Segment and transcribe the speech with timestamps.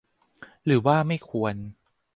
[0.65, 1.55] หรือว่าไม่ควร